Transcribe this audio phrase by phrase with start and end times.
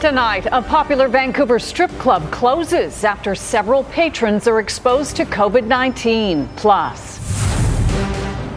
[0.00, 6.48] Tonight, a popular Vancouver strip club closes after several patrons are exposed to COVID 19.
[6.56, 7.18] Plus,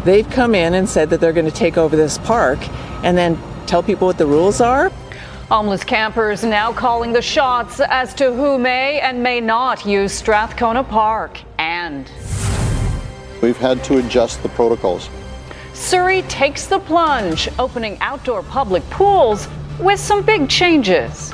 [0.06, 2.60] they've come in and said that they're going to take over this park
[3.04, 4.90] and then tell people what the rules are.
[5.50, 10.86] Homeless campers now calling the shots as to who may and may not use Strathcona
[10.86, 11.42] Park.
[11.60, 12.10] And
[13.42, 15.10] we've had to adjust the protocols.
[15.74, 19.50] Surrey takes the plunge, opening outdoor public pools
[19.84, 21.32] with some big changes.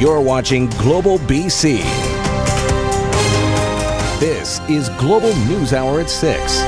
[0.00, 1.80] You're watching Global BC.
[4.18, 6.62] This is Global News Hour at 6.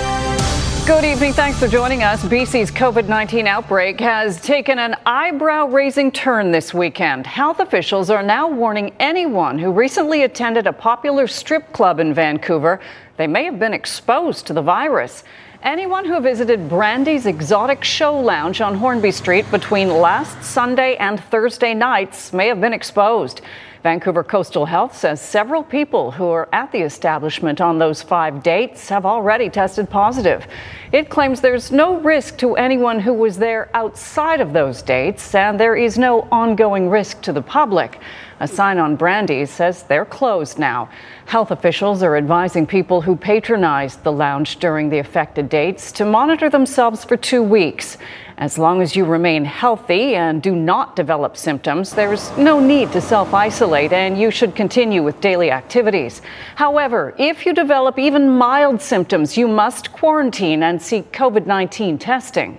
[0.87, 1.33] Good evening.
[1.33, 2.25] Thanks for joining us.
[2.25, 7.27] BC's COVID 19 outbreak has taken an eyebrow raising turn this weekend.
[7.27, 12.81] Health officials are now warning anyone who recently attended a popular strip club in Vancouver
[13.17, 15.23] they may have been exposed to the virus.
[15.63, 21.73] Anyone who visited Brandi's Exotic Show Lounge on Hornby Street between last Sunday and Thursday
[21.73, 23.43] nights may have been exposed.
[23.83, 28.89] Vancouver Coastal Health says several people who were at the establishment on those five dates
[28.89, 30.47] have already tested positive.
[30.93, 35.59] It claims there's no risk to anyone who was there outside of those dates, and
[35.59, 37.99] there is no ongoing risk to the public.
[38.39, 40.89] A sign on Brandi says they're closed now.
[41.27, 46.49] Health officials are advising people who patronized the lounge during the affected dates to monitor
[46.49, 47.99] themselves for two weeks.
[48.39, 53.01] As long as you remain healthy and do not develop symptoms, there's no need to
[53.01, 56.23] self isolate and you should continue with daily activities.
[56.57, 62.59] However, if you develop even mild symptoms, you must quarantine and seek COVID 19 testing.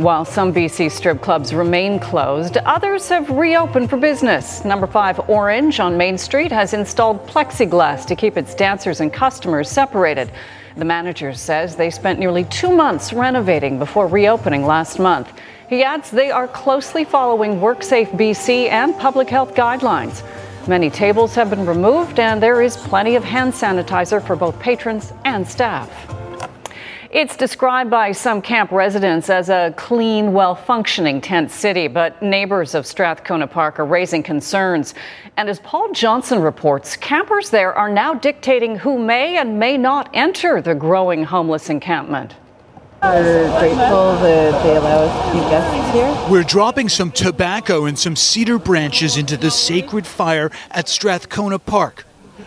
[0.00, 4.64] While some BC strip clubs remain closed, others have reopened for business.
[4.64, 9.68] Number 5 Orange on Main Street has installed plexiglass to keep its dancers and customers
[9.68, 10.32] separated.
[10.76, 15.32] The manager says they spent nearly two months renovating before reopening last month.
[15.68, 20.22] He adds they are closely following WorkSafe BC and public health guidelines.
[20.68, 25.12] Many tables have been removed, and there is plenty of hand sanitizer for both patrons
[25.24, 26.19] and staff.
[27.12, 32.72] It's described by some camp residents as a clean, well functioning tent city, but neighbors
[32.72, 34.94] of Strathcona Park are raising concerns.
[35.36, 40.08] And as Paul Johnson reports, campers there are now dictating who may and may not
[40.14, 42.36] enter the growing homeless encampment.
[43.02, 46.30] We're grateful that they allow us to be guests here.
[46.30, 52.04] We're dropping some tobacco and some cedar branches into the sacred fire at Strathcona Park.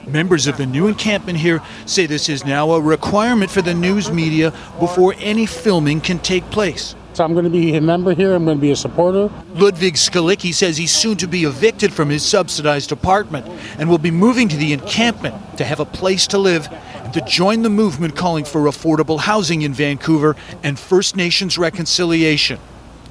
[0.07, 4.11] Members of the new encampment here say this is now a requirement for the news
[4.11, 6.95] media before any filming can take place.
[7.13, 8.33] So I'm going to be a member here.
[8.33, 9.31] I'm going to be a supporter.
[9.53, 13.45] Ludwig Skalicki says he's soon to be evicted from his subsidized apartment
[13.77, 16.67] and will be moving to the encampment to have a place to live
[17.03, 22.59] and to join the movement calling for affordable housing in Vancouver and First Nations reconciliation.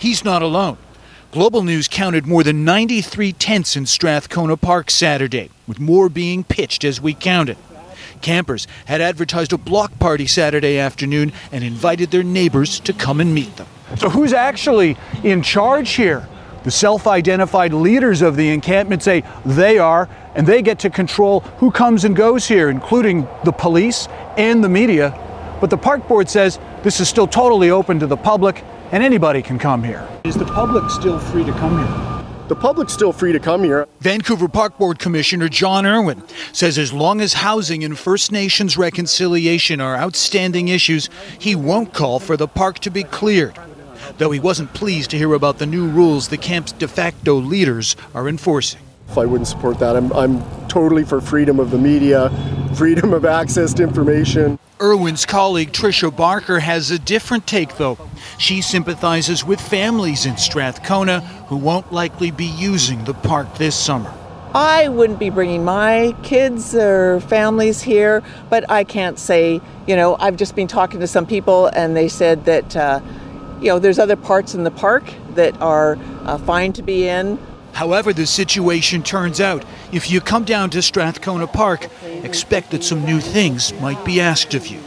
[0.00, 0.78] He's not alone.
[1.32, 6.84] Global News counted more than 93 tents in Strathcona Park Saturday, with more being pitched
[6.84, 7.56] as we counted.
[8.20, 13.34] Campers had advertised a block party Saturday afternoon and invited their neighbors to come and
[13.34, 13.66] meet them.
[13.96, 16.28] So, who's actually in charge here?
[16.64, 21.40] The self identified leaders of the encampment say they are, and they get to control
[21.60, 24.06] who comes and goes here, including the police
[24.36, 25.18] and the media.
[25.62, 29.42] But the park board says this is still totally open to the public and anybody
[29.42, 30.06] can come here.
[30.24, 32.22] Is the public still free to come here?
[32.48, 33.88] The public's still free to come here.
[34.00, 36.22] Vancouver Park Board Commissioner John Irwin
[36.52, 41.08] says as long as housing and First Nations reconciliation are outstanding issues,
[41.38, 43.58] he won't call for the park to be cleared.
[44.18, 47.96] Though he wasn't pleased to hear about the new rules the camp's de facto leaders
[48.14, 48.80] are enforcing.
[49.18, 49.96] I wouldn't support that.
[49.96, 52.30] I'm, I'm totally for freedom of the media,
[52.76, 54.58] freedom of access to information.
[54.80, 57.98] Irwin's colleague Tricia Barker has a different take, though.
[58.38, 64.12] She sympathizes with families in Strathcona who won't likely be using the park this summer.
[64.54, 70.16] I wouldn't be bringing my kids or families here, but I can't say, you know,
[70.18, 73.00] I've just been talking to some people and they said that, uh,
[73.60, 75.04] you know, there's other parts in the park
[75.36, 77.38] that are uh, fine to be in.
[77.72, 81.88] However, the situation turns out, if you come down to Strathcona Park,
[82.22, 84.80] expect that some new things might be asked of you.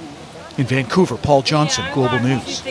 [0.57, 2.61] In Vancouver, Paul Johnson, Global News.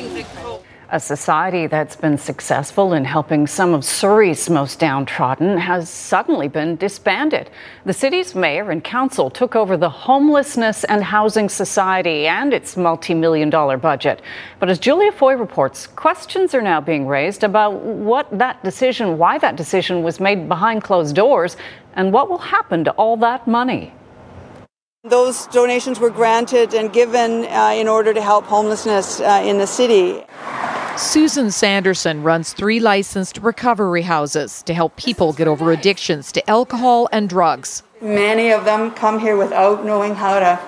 [0.94, 6.76] A society that's been successful in helping some of Surrey's most downtrodden has suddenly been
[6.76, 7.50] disbanded.
[7.84, 13.12] The city's mayor and council took over the Homelessness and Housing Society and its multi
[13.12, 14.22] million dollar budget.
[14.60, 19.38] But as Julia Foy reports, questions are now being raised about what that decision, why
[19.38, 21.56] that decision was made behind closed doors,
[21.94, 23.92] and what will happen to all that money.
[25.02, 29.66] Those donations were granted and given uh, in order to help homelessness uh, in the
[29.66, 30.22] city.
[30.96, 37.08] Susan Sanderson runs three licensed recovery houses to help people get over addictions to alcohol
[37.10, 37.82] and drugs.
[38.00, 40.60] Many of them come here without knowing how to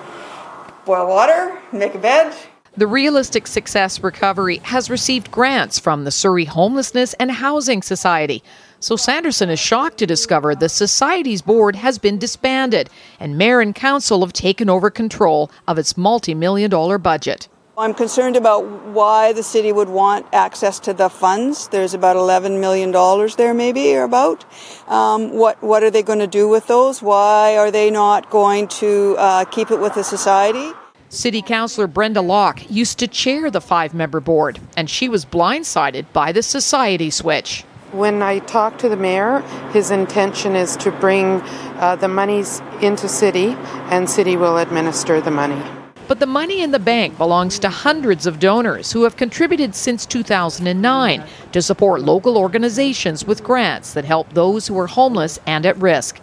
[0.85, 2.35] boil water, make a bed.
[2.75, 8.43] The Realistic Success Recovery has received grants from the Surrey Homelessness and Housing Society.
[8.81, 12.89] So Sanderson is shocked to discover the Society's board has been disbanded
[13.19, 17.47] and Mayor and Council have taken over control of its multi million dollar budget.
[17.79, 21.67] I'm concerned about why the city would want access to the funds.
[21.67, 22.91] There's about $11 million
[23.37, 24.45] there, maybe, or about.
[24.87, 27.03] Um, what, what are they going to do with those?
[27.03, 30.71] Why are they not going to uh, keep it with the society?
[31.09, 36.11] City Councillor Brenda Locke used to chair the five member board, and she was blindsided
[36.13, 37.61] by the society switch.
[37.91, 39.41] When I talked to the mayor,
[39.71, 41.41] his intention is to bring
[41.77, 43.49] uh, the monies into city,
[43.91, 45.61] and city will administer the money.
[46.07, 50.05] But the money in the bank belongs to hundreds of donors who have contributed since
[50.05, 55.77] 2009 to support local organizations with grants that help those who are homeless and at
[55.77, 56.21] risk.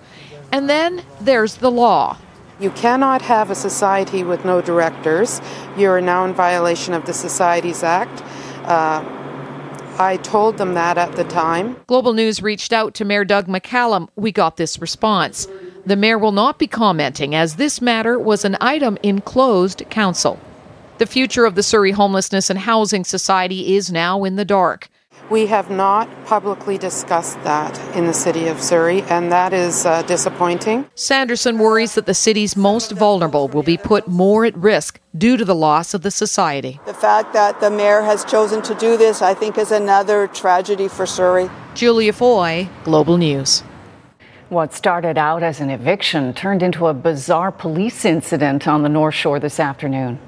[0.53, 2.17] And then there's the law.
[2.61, 5.41] You cannot have a society with no directors.
[5.77, 8.23] You are now in violation of the Societies Act.
[8.65, 9.05] Uh,
[9.99, 11.77] I told them that at the time.
[11.87, 14.09] Global News reached out to Mayor Doug McCallum.
[14.17, 15.47] We got this response.
[15.87, 20.39] The mayor will not be commenting as this matter was an item in closed council.
[20.97, 24.89] The future of the Surrey Homelessness and Housing Society is now in the dark.
[25.29, 30.03] We have not publicly discussed that in the city of Surrey, and that is uh,
[30.03, 30.89] disappointing.
[30.95, 35.45] Sanderson worries that the city's most vulnerable will be put more at risk due to
[35.45, 36.81] the loss of the society.
[36.87, 40.89] The fact that the mayor has chosen to do this, I think, is another tragedy
[40.89, 41.51] for Surrey.
[41.75, 43.63] Julia Foy, Global News.
[44.55, 49.17] What started out as an eviction turned into a bizarre police incident on the North
[49.17, 50.21] Shore this afternoon.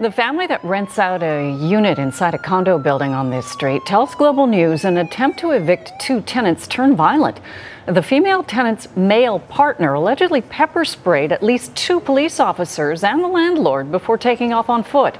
[0.00, 4.16] The family that rents out a unit inside a condo building on this street tells
[4.16, 7.38] Global News an attempt to evict two tenants turned violent.
[7.86, 13.28] The female tenant's male partner allegedly pepper sprayed at least two police officers and the
[13.28, 15.16] landlord before taking off on foot.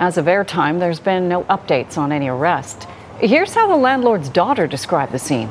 [0.00, 2.88] As of airtime, there's been no updates on any arrest.
[3.22, 5.48] Here's how the landlord's daughter described the scene.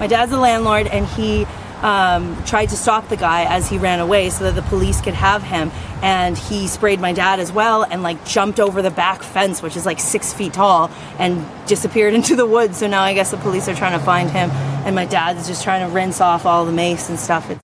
[0.00, 1.44] My dad's a landlord, and he
[1.82, 5.14] um, tried to stop the guy as he ran away so that the police could
[5.14, 5.70] have him.
[6.02, 9.76] And he sprayed my dad as well and like jumped over the back fence, which
[9.76, 10.90] is like six feet tall,
[11.20, 12.78] and disappeared into the woods.
[12.78, 15.62] So now I guess the police are trying to find him, and my dad's just
[15.62, 17.50] trying to rinse off all the mace and stuff.
[17.50, 17.61] It's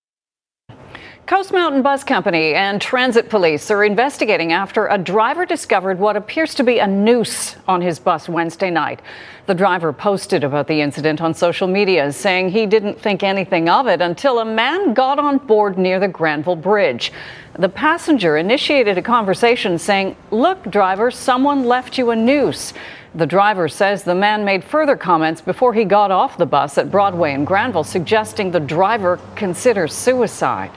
[1.28, 6.54] Coast Mountain Bus Company and transit police are investigating after a driver discovered what appears
[6.54, 9.02] to be a noose on his bus Wednesday night.
[9.44, 13.88] The driver posted about the incident on social media, saying he didn't think anything of
[13.88, 17.12] it until a man got on board near the Granville Bridge.
[17.58, 22.72] The passenger initiated a conversation saying, Look, driver, someone left you a noose.
[23.14, 26.90] The driver says the man made further comments before he got off the bus at
[26.90, 30.70] Broadway in Granville, suggesting the driver consider suicide.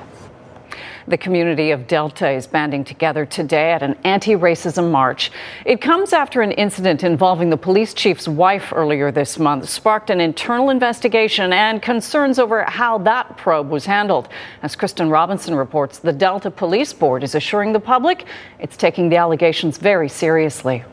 [1.11, 5.29] The community of Delta is banding together today at an anti racism march.
[5.65, 10.21] It comes after an incident involving the police chief's wife earlier this month sparked an
[10.21, 14.29] internal investigation and concerns over how that probe was handled.
[14.63, 18.23] As Kristen Robinson reports, the Delta Police Board is assuring the public
[18.59, 20.85] it's taking the allegations very seriously.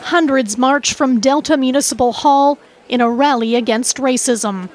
[0.00, 2.56] Hundreds march from Delta Municipal Hall
[2.88, 4.68] in a rally against racism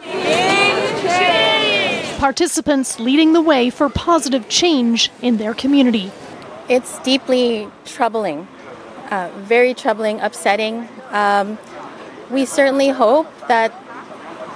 [2.21, 6.11] participants leading the way for positive change in their community.
[6.69, 8.47] It's deeply troubling,
[9.09, 10.87] uh, very troubling, upsetting.
[11.09, 11.57] Um,
[12.29, 13.73] we certainly hope that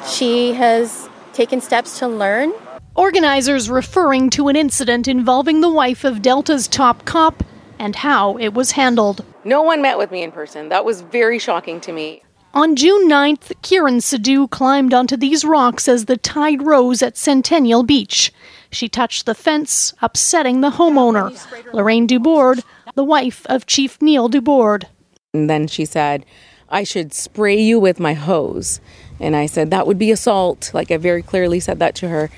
[0.07, 2.53] she has taken steps to learn.
[2.93, 7.43] Organizers referring to an incident involving the wife of Delta's top cop
[7.79, 9.25] and how it was handled.
[9.43, 10.69] No one met with me in person.
[10.69, 12.21] That was very shocking to me.
[12.55, 17.83] On June 9th, Kieran Sadu climbed onto these rocks as the tide rose at Centennial
[17.83, 18.31] Beach.
[18.71, 21.37] She touched the fence, upsetting the homeowner,
[21.73, 22.63] Lorraine Dubord,
[22.95, 24.85] the wife of Chief Neil Dubord.
[25.33, 26.25] And then she said,
[26.69, 28.79] I should spray you with my hose.
[29.19, 30.71] And I said, that would be assault.
[30.73, 32.29] Like I very clearly said that to her.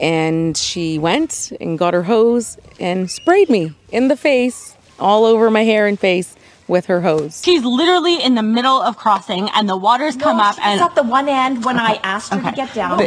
[0.00, 5.50] And she went and got her hose and sprayed me in the face, all over
[5.50, 6.34] my hair and face
[6.68, 7.42] with her hose.
[7.44, 10.56] She's literally in the middle of crossing, and the water's no, come up.
[10.64, 12.50] and at the one end when I asked her okay.
[12.50, 13.00] to get down.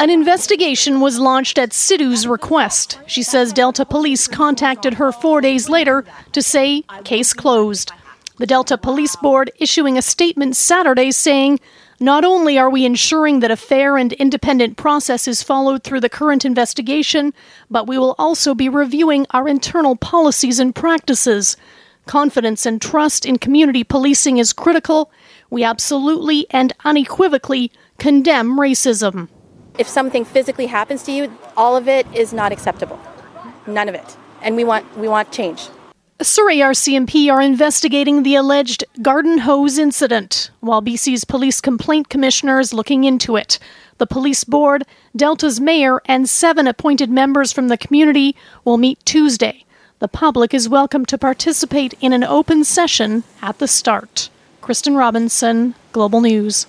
[0.00, 2.98] An investigation was launched at Sidu's request.
[3.06, 7.92] She says Delta police contacted her four days later to say case closed.
[8.36, 11.60] The Delta Police Board issuing a statement Saturday saying
[12.00, 16.08] Not only are we ensuring that a fair and independent process is followed through the
[16.08, 17.32] current investigation,
[17.70, 21.56] but we will also be reviewing our internal policies and practices.
[22.06, 25.10] Confidence and trust in community policing is critical.
[25.50, 29.28] We absolutely and unequivocally condemn racism.
[29.78, 33.00] If something physically happens to you, all of it is not acceptable.
[33.66, 34.16] None of it.
[34.42, 35.68] And we want we want change.
[36.22, 42.72] Surrey RCMP are investigating the alleged garden hose incident, while BC's Police Complaint Commissioner is
[42.72, 43.58] looking into it.
[43.98, 44.84] The police board,
[45.16, 49.64] Delta's mayor, and seven appointed members from the community will meet Tuesday.
[50.04, 54.28] The public is welcome to participate in an open session at the start.
[54.60, 56.66] Kristen Robinson, Global News.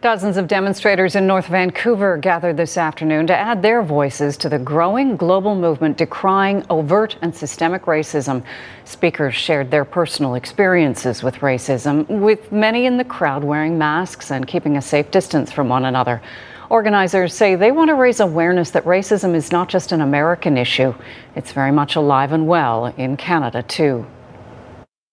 [0.00, 4.58] Dozens of demonstrators in North Vancouver gathered this afternoon to add their voices to the
[4.58, 8.44] growing global movement decrying overt and systemic racism.
[8.84, 14.46] Speakers shared their personal experiences with racism, with many in the crowd wearing masks and
[14.46, 16.22] keeping a safe distance from one another.
[16.70, 20.94] Organizers say they want to raise awareness that racism is not just an American issue,
[21.34, 24.06] it's very much alive and well in Canada, too.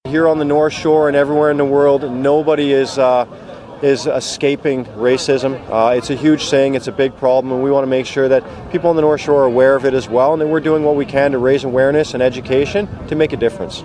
[0.03, 2.99] Here on the North Shore and everywhere in the world, nobody is.
[2.99, 3.25] Uh,
[3.83, 5.59] is escaping racism.
[5.69, 8.27] Uh, it's a huge thing, it's a big problem, and we want to make sure
[8.27, 10.59] that people on the North Shore are aware of it as well, and that we're
[10.59, 13.83] doing what we can to raise awareness and education to make a difference.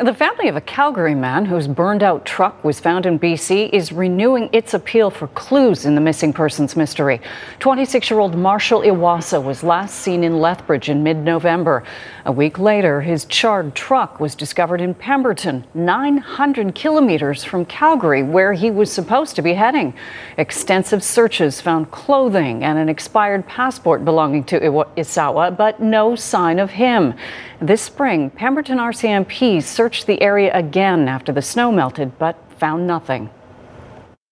[0.00, 3.90] The family of a Calgary man whose burned out truck was found in BC is
[3.90, 7.20] renewing its appeal for clues in the missing persons mystery.
[7.58, 11.82] 26 year old Marshall Iwasa was last seen in Lethbridge in mid November.
[12.26, 18.52] A week later, his charred truck was discovered in Pemberton, 900 kilometers from Calgary, where
[18.52, 19.94] he was supposed to be heading.
[20.36, 26.70] Extensive searches found clothing and an expired passport belonging to Iwasa, but no sign of
[26.70, 27.14] him.
[27.60, 33.30] This spring, Pemberton RCMP searched the area again after the snow melted, but found nothing.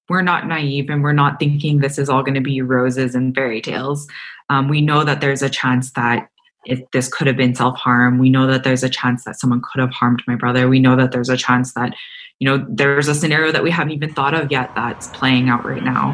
[0.09, 3.35] We're not naive and we're not thinking this is all going to be roses and
[3.35, 4.07] fairy tales.
[4.51, 6.29] Um, we know that there's a chance that
[6.67, 8.19] if this could have been self harm.
[8.19, 10.69] We know that there's a chance that someone could have harmed my brother.
[10.69, 11.95] We know that there's a chance that,
[12.39, 15.65] you know, there's a scenario that we haven't even thought of yet that's playing out
[15.65, 16.13] right now.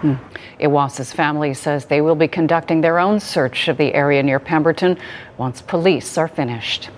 [0.00, 0.14] Hmm.
[0.60, 4.98] Iwasa's family says they will be conducting their own search of the area near Pemberton
[5.38, 6.90] once police are finished.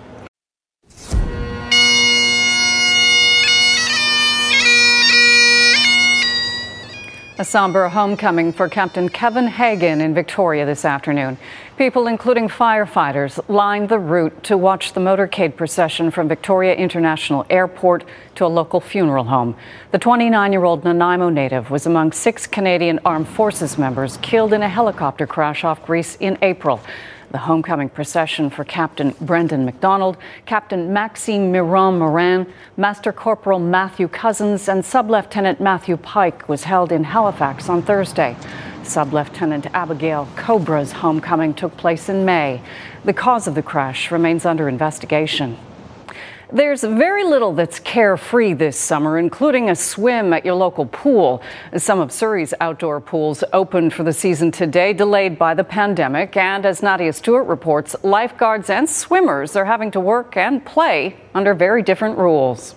[7.39, 11.37] A somber homecoming for Captain Kevin Hagen in Victoria this afternoon.
[11.77, 18.03] People, including firefighters, lined the route to watch the motorcade procession from Victoria International Airport
[18.35, 19.55] to a local funeral home.
[19.91, 24.61] The 29 year old Nanaimo native was among six Canadian Armed Forces members killed in
[24.61, 26.81] a helicopter crash off Greece in April
[27.31, 34.67] the homecoming procession for Captain Brendan McDonald, Captain Maxime Miron Morin, Master Corporal Matthew Cousins,
[34.67, 38.35] and Sub Lieutenant Matthew Pike was held in Halifax on Thursday.
[38.83, 42.61] Sub Lieutenant Abigail Cowbrough's homecoming took place in May.
[43.05, 45.57] The cause of the crash remains under investigation.
[46.51, 51.43] There's very little that's carefree this summer, including a swim at your local pool.
[51.77, 56.35] Some of Surrey's outdoor pools opened for the season today, delayed by the pandemic.
[56.35, 61.53] And as Nadia Stewart reports, lifeguards and swimmers are having to work and play under
[61.53, 62.73] very different rules.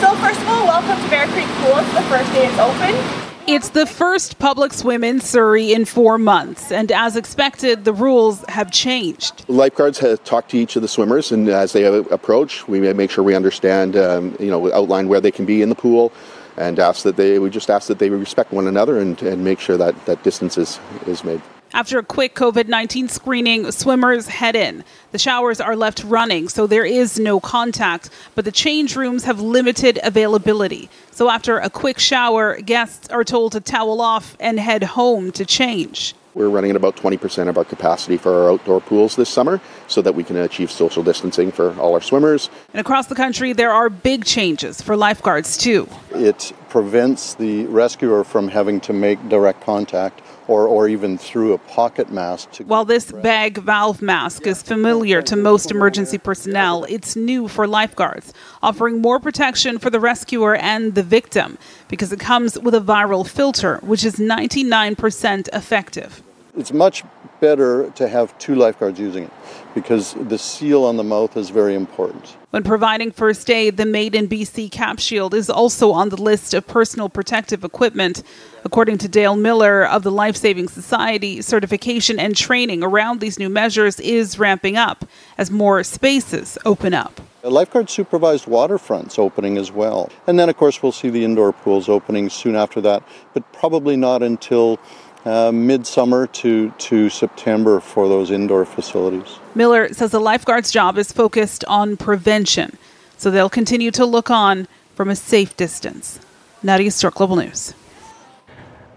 [0.00, 1.78] So, first of all, welcome to Bear Creek Pool.
[1.78, 3.27] It's the first day it's open.
[3.48, 8.44] It's the first public swim in Surrey in four months, and as expected, the rules
[8.46, 9.48] have changed.
[9.48, 13.24] Lifeguards have talked to each of the swimmers, and as they approach, we make sure
[13.24, 16.12] we understand, um, you know, outline where they can be in the pool,
[16.58, 19.60] and ask that they, we just ask that they respect one another and, and make
[19.60, 21.40] sure that that distance is, is made.
[21.74, 24.84] After a quick COVID 19 screening, swimmers head in.
[25.12, 29.40] The showers are left running, so there is no contact, but the change rooms have
[29.40, 30.88] limited availability.
[31.10, 35.44] So after a quick shower, guests are told to towel off and head home to
[35.44, 36.14] change.
[36.34, 40.00] We're running at about 20% of our capacity for our outdoor pools this summer so
[40.02, 42.48] that we can achieve social distancing for all our swimmers.
[42.72, 45.88] And across the country, there are big changes for lifeguards, too.
[46.12, 51.58] It prevents the rescuer from having to make direct contact or, or even through a
[51.58, 52.56] pocket mask.
[52.66, 58.32] While this bag valve mask is familiar to most emergency personnel, it's new for lifeguards,
[58.62, 63.28] offering more protection for the rescuer and the victim because it comes with a viral
[63.28, 66.22] filter, which is 99% effective.
[66.56, 67.04] It's much
[67.40, 69.32] better to have two lifeguards using it
[69.74, 72.36] because the seal on the mouth is very important.
[72.50, 76.54] When providing first aid, the Made in BC Cap Shield is also on the list
[76.54, 78.22] of personal protective equipment.
[78.64, 83.48] According to Dale Miller of the Life Saving Society, certification and training around these new
[83.48, 85.04] measures is ramping up
[85.36, 87.20] as more spaces open up.
[87.44, 90.10] A lifeguard supervised waterfronts opening as well.
[90.26, 93.02] And then, of course, we'll see the indoor pools opening soon after that,
[93.32, 94.80] but probably not until
[95.28, 99.38] uh, midsummer to, to September for those indoor facilities.
[99.54, 102.76] Miller says the lifeguard's job is focused on prevention,
[103.16, 106.18] so they'll continue to look on from a safe distance.
[106.62, 107.74] Nadia Stewart, Global News.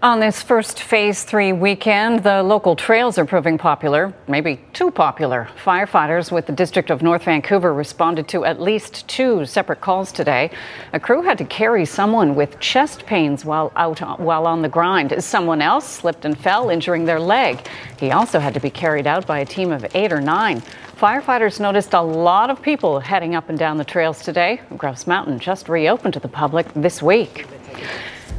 [0.02, 5.48] On this first phase three weekend, the local trails are proving popular, maybe too popular.
[5.64, 10.50] Firefighters with the District of North Vancouver responded to at least two separate calls today.
[10.92, 15.22] A crew had to carry someone with chest pains while out while on the grind.
[15.22, 17.64] Someone else slipped and fell, injuring their leg.
[18.00, 20.62] He also had to be carried out by a team of eight or nine.
[20.96, 24.62] Firefighters noticed a lot of people heading up and down the trails today.
[24.76, 27.46] Grouse Mountain just reopened to the public this week.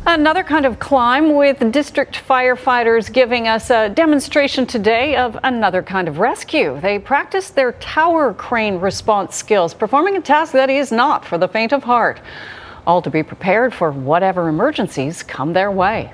[0.05, 6.09] Another kind of climb with district firefighters giving us a demonstration today of another kind
[6.09, 6.77] of rescue.
[6.81, 11.47] They practiced their tower crane response skills, performing a task that is not for the
[11.47, 12.19] faint of heart.
[12.85, 16.11] All to be prepared for whatever emergencies come their way.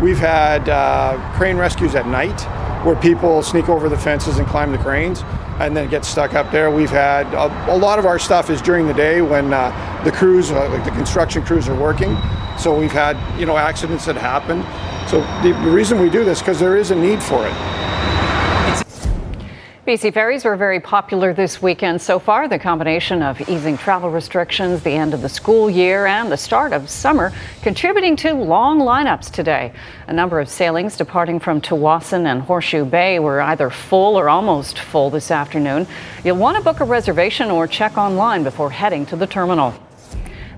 [0.00, 2.46] We've had uh, crane rescues at night
[2.86, 5.22] where people sneak over the fences and climb the cranes
[5.58, 6.70] and then get stuck up there.
[6.70, 10.12] We've had a, a lot of our stuff is during the day when uh, the
[10.12, 12.16] crews, uh, like the construction crews, are working.
[12.56, 14.62] So we've had you know accidents that happen.
[15.08, 17.75] So the, the reason we do this because there is a need for it.
[19.86, 22.48] BC ferries were very popular this weekend so far.
[22.48, 26.72] The combination of easing travel restrictions, the end of the school year, and the start
[26.72, 29.72] of summer contributing to long lineups today.
[30.08, 34.80] A number of sailings departing from Tsawwassen and Horseshoe Bay were either full or almost
[34.80, 35.86] full this afternoon.
[36.24, 39.72] You'll want to book a reservation or check online before heading to the terminal.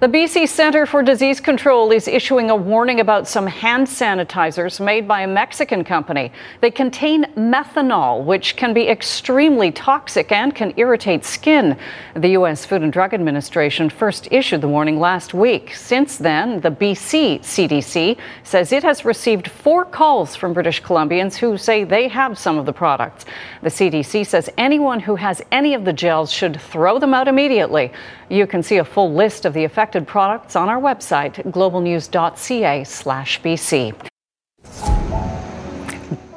[0.00, 5.08] The BC Centre for Disease Control is issuing a warning about some hand sanitizers made
[5.08, 6.30] by a Mexican company.
[6.60, 11.76] They contain methanol, which can be extremely toxic and can irritate skin.
[12.14, 12.64] The U.S.
[12.64, 15.74] Food and Drug Administration first issued the warning last week.
[15.74, 21.58] Since then, the BC CDC says it has received four calls from British Columbians who
[21.58, 23.24] say they have some of the products.
[23.62, 27.90] The CDC says anyone who has any of the gels should throw them out immediately.
[28.28, 33.94] You can see a full list of the affected products on our website, globalnews.ca/bc.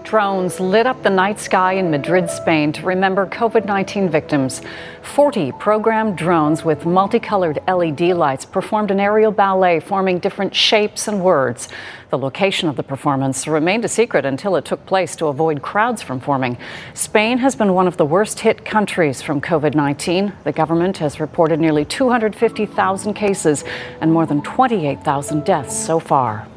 [0.04, 4.62] Drones lit up the night sky in Madrid, Spain to remember COVID 19 victims.
[5.04, 11.24] 40 programmed drones with multicolored LED lights performed an aerial ballet forming different shapes and
[11.24, 11.70] words.
[12.12, 16.02] The location of the performance remained a secret until it took place to avoid crowds
[16.02, 16.58] from forming.
[16.94, 20.34] Spain has been one of the worst hit countries from COVID 19.
[20.44, 23.64] The government has reported nearly 250,000 cases
[24.02, 26.50] and more than 28,000 deaths so far.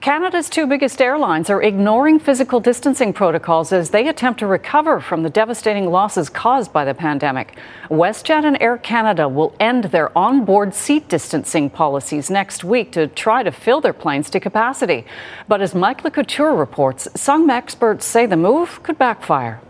[0.00, 5.22] Canada's two biggest airlines are ignoring physical distancing protocols as they attempt to recover from
[5.22, 7.58] the devastating losses caused by the pandemic.
[7.90, 13.42] WestJet and Air Canada will end their onboard seat distancing policies next week to try
[13.42, 15.04] to fill their planes to capacity.
[15.48, 19.60] But as Mike Le Couteur reports, some experts say the move could backfire.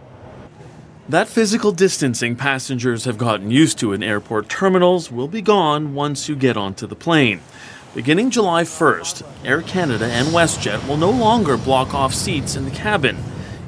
[1.09, 6.29] That physical distancing passengers have gotten used to in airport terminals will be gone once
[6.29, 7.41] you get onto the plane.
[7.93, 12.71] Beginning July 1st, Air Canada and WestJet will no longer block off seats in the
[12.71, 13.19] cabin.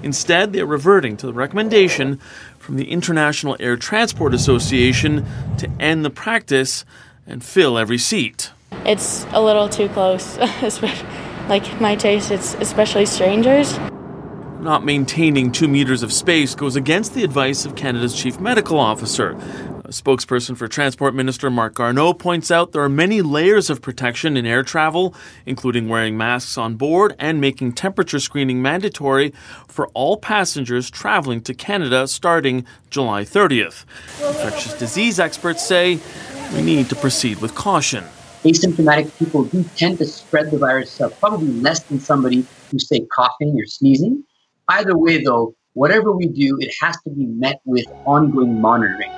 [0.05, 2.21] Instead, they are reverting to the recommendation
[2.57, 5.27] from the International Air Transport Association
[5.59, 6.85] to end the practice
[7.27, 8.53] and fill every seat.
[8.87, 10.39] It's a little too close,
[11.49, 13.77] like my taste, it's especially strangers.
[14.61, 19.37] Not maintaining two meters of space goes against the advice of Canada's chief medical officer.
[19.93, 24.47] Spokesperson for Transport Minister Marc Garneau points out there are many layers of protection in
[24.47, 25.15] air travel,
[25.47, 29.33] including wearing masks on board and making temperature screening mandatory
[29.69, 33.85] for all passengers traveling to Canada starting July 30th.
[34.27, 36.01] Infectious disease experts say
[36.55, 38.05] we need to proceed with caution.
[38.45, 43.07] Asymptomatic people do tend to spread the virus uh, probably less than somebody who's, say,
[43.13, 44.25] coughing or sneezing.
[44.69, 49.13] Either way, though, whatever we do, it has to be met with ongoing monitoring.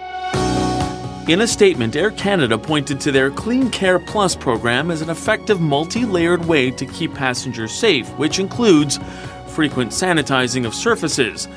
[1.27, 5.59] In a statement, Air Canada pointed to their Clean Care Plus program as an effective
[5.59, 8.99] multi layered way to keep passengers safe, which includes
[9.47, 11.49] frequent sanitizing of surfaces.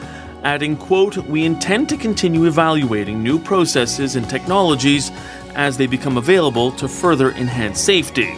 [0.46, 5.12] Adding, quote, we intend to continue evaluating new processes and technologies
[5.54, 8.34] as they become available to further enhance safety.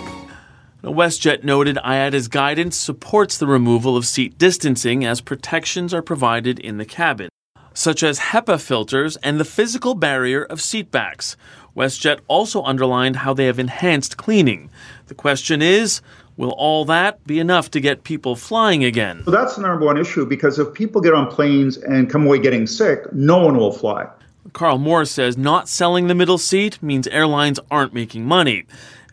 [0.83, 6.77] WestJet noted IATA's guidance supports the removal of seat distancing as protections are provided in
[6.77, 7.29] the cabin,
[7.73, 11.35] such as HEPA filters and the physical barrier of seatbacks.
[11.75, 14.69] WestJet also underlined how they have enhanced cleaning.
[15.07, 16.01] The question is,
[16.35, 19.23] will all that be enough to get people flying again?
[19.25, 22.39] So that's the number one issue because if people get on planes and come away
[22.39, 24.07] getting sick, no one will fly.
[24.53, 28.65] Karl Moore says not selling the middle seat means airlines aren't making money.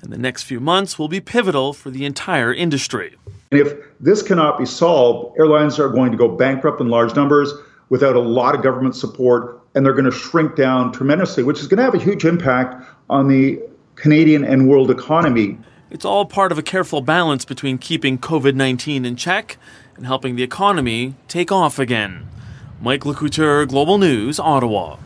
[0.02, 3.16] And the next few months will be pivotal for the entire industry.
[3.50, 7.52] And if this cannot be solved, airlines are going to go bankrupt in large numbers
[7.88, 11.68] without a lot of government support, and they're going to shrink down tremendously, which is
[11.68, 13.60] going to have a huge impact on the
[13.94, 15.58] Canadian and world economy.
[15.90, 19.56] It's all part of a careful balance between keeping COVID 19 in check
[19.96, 22.26] and helping the economy take off again.
[22.80, 24.98] Mike Le Couteur, Global News, Ottawa.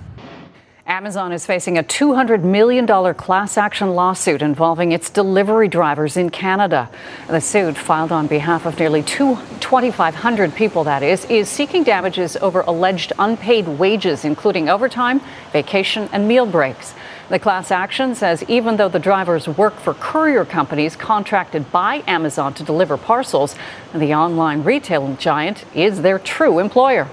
[0.90, 6.90] Amazon is facing a $200 million class action lawsuit involving its delivery drivers in Canada.
[7.28, 12.62] The suit, filed on behalf of nearly 2,500 people, that is, is seeking damages over
[12.62, 15.20] alleged unpaid wages, including overtime,
[15.52, 16.92] vacation, and meal breaks.
[17.28, 22.52] The class action says even though the drivers work for courier companies contracted by Amazon
[22.54, 23.54] to deliver parcels,
[23.94, 27.08] the online retail giant is their true employer.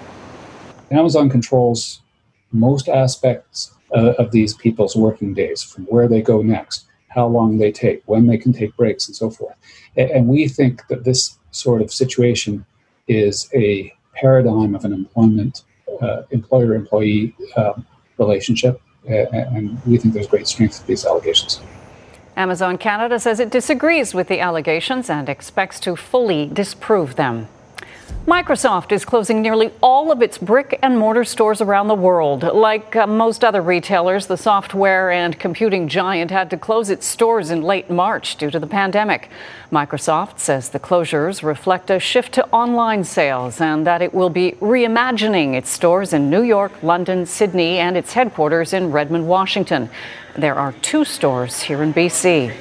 [0.89, 2.01] Amazon controls
[2.51, 7.57] most aspects uh, of these people's working days, from where they go next, how long
[7.57, 9.55] they take, when they can take breaks, and so forth.
[9.95, 12.65] And we think that this sort of situation
[13.07, 15.63] is a paradigm of an employment
[16.01, 17.85] uh, employer employee um,
[18.17, 18.81] relationship.
[19.07, 21.61] and we think there's great strength to these allegations.
[22.35, 27.47] Amazon Canada says it disagrees with the allegations and expects to fully disprove them.
[28.27, 32.43] Microsoft is closing nearly all of its brick and mortar stores around the world.
[32.43, 37.51] Like uh, most other retailers, the software and computing giant had to close its stores
[37.51, 39.29] in late March due to the pandemic.
[39.71, 44.51] Microsoft says the closures reflect a shift to online sales and that it will be
[44.59, 49.89] reimagining its stores in New York, London, Sydney, and its headquarters in Redmond, Washington.
[50.35, 52.53] There are two stores here in BC.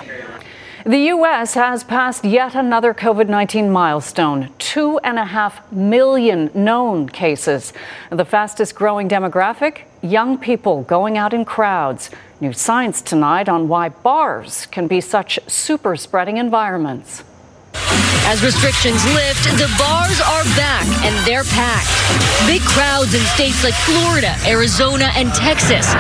[0.87, 1.55] The U.S.
[1.55, 7.73] has passed yet another COVID 19 milestone two and a half million known cases.
[8.09, 12.11] The fastest growing demographic young people going out in crowds.
[12.41, 17.25] New science tonight on why bars can be such super spreading environments.
[18.29, 21.91] As restrictions lift, the bars are back and they're packed.
[22.47, 25.93] Big crowds in states like Florida, Arizona, and Texas,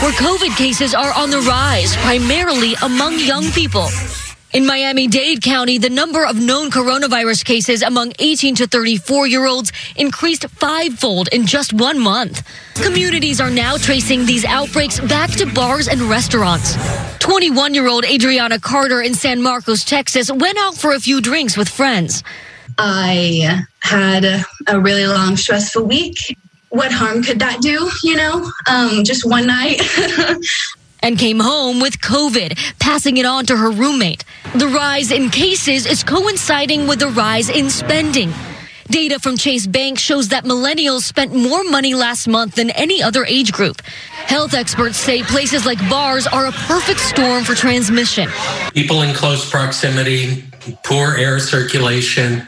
[0.00, 3.88] where COVID cases are on the rise, primarily among young people.
[4.52, 9.46] In Miami Dade County, the number of known coronavirus cases among 18 to 34 year
[9.46, 12.42] olds increased fivefold in just one month.
[12.74, 16.76] Communities are now tracing these outbreaks back to bars and restaurants.
[17.20, 21.56] 21 year old Adriana Carter in San Marcos, Texas, went out for a few drinks
[21.56, 22.24] with friends.
[22.76, 24.24] I had
[24.66, 26.36] a really long, stressful week.
[26.70, 27.88] What harm could that do?
[28.02, 29.80] You know, um, just one night.
[31.02, 34.24] and came home with COVID, passing it on to her roommate.
[34.56, 38.32] The rise in cases is coinciding with the rise in spending.
[38.88, 43.24] Data from Chase Bank shows that millennials spent more money last month than any other
[43.24, 43.80] age group.
[44.26, 48.28] Health experts say places like bars are a perfect storm for transmission.
[48.74, 50.42] People in close proximity,
[50.82, 52.44] poor air circulation,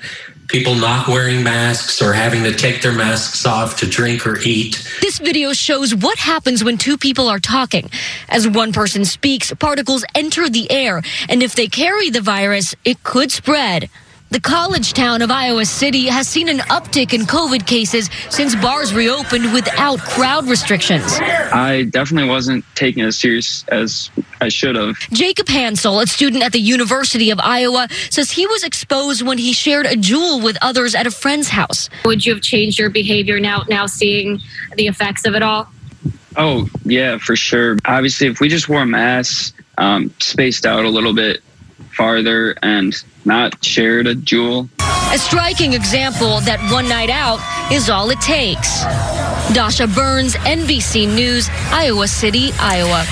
[0.52, 4.86] people not wearing masks or having to take their masks off to drink or eat.
[5.00, 7.90] This video shows what happens when two people are talking.
[8.28, 13.02] As one person speaks, particles enter the air, and if they carry the virus, it
[13.02, 13.88] could spread.
[14.33, 18.95] The college town of Iowa City has seen an uptick in COVID cases since bars
[18.95, 21.18] reopened without crowd restrictions.
[21.21, 24.09] I definitely wasn't taking it as serious as
[24.40, 24.97] I should have.
[25.12, 29.53] Jacob Hansel, a student at the University of Iowa, says he was exposed when he
[29.53, 31.90] shared a Juul with others at a friend's house.
[32.07, 34.40] Would you have changed your behavior now now seeing
[34.77, 35.68] the effects of it all?
[36.38, 37.77] Oh, yeah, for sure.
[37.85, 41.42] Obviously, if we just wore masks, um, spaced out a little bit,
[41.90, 44.68] farther and not shared a Juul.
[45.12, 48.82] A striking example that one night out is all it takes.
[49.54, 53.06] Dasha Burns, NBC News, Iowa City, Iowa.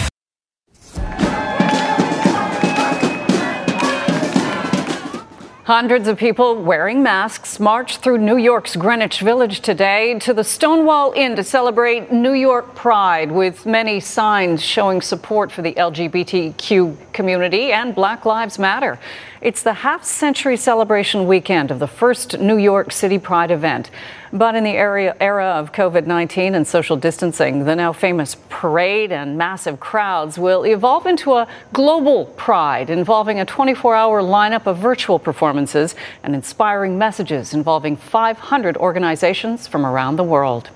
[5.71, 11.13] Hundreds of people wearing masks marched through New York's Greenwich Village today to the Stonewall
[11.13, 17.71] Inn to celebrate New York Pride, with many signs showing support for the LGBTQ community
[17.71, 18.99] and Black Lives Matter.
[19.41, 23.91] It's the half century celebration weekend of the first New York City Pride event.
[24.35, 29.39] But in the era of COVID 19 and social distancing, the now famous parade and
[29.39, 35.19] massive crowds will evolve into a global pride involving a 24 hour lineup of virtual
[35.19, 40.69] performances and inspiring messages involving 500 organizations from around the world.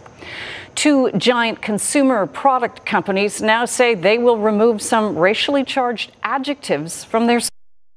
[0.74, 7.27] Two giant consumer product companies now say they will remove some racially charged adjectives from
[7.27, 7.40] their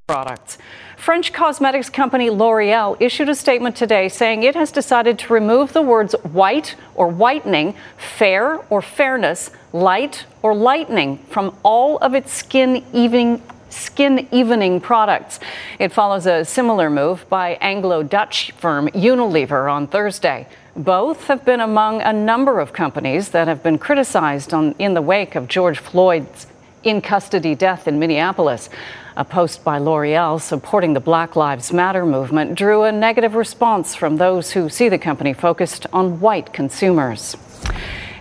[0.07, 0.57] products.
[0.95, 5.81] French cosmetics company L'Oreal issued a statement today saying it has decided to remove the
[5.81, 12.85] words white or whitening, fair or fairness, light or lightening from all of its skin
[12.93, 15.41] evening skin evening products.
[15.77, 20.47] It follows a similar move by Anglo Dutch firm Unilever on Thursday.
[20.77, 25.01] Both have been among a number of companies that have been criticized on, in the
[25.01, 26.47] wake of George Floyd's
[26.87, 28.69] in custody death in Minneapolis.
[29.17, 34.17] A post by L'Oreal supporting the Black Lives Matter movement drew a negative response from
[34.17, 37.35] those who see the company focused on white consumers.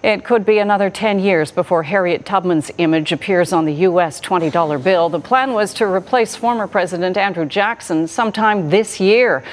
[0.02, 4.20] It could be another 10 years before Harriet Tubman's image appears on the U.S.
[4.20, 5.08] $20 bill.
[5.08, 9.44] The plan was to replace former President Andrew Jackson sometime this year.